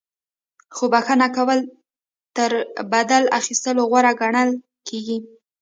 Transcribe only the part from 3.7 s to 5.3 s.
غوره ګڼل کیږي.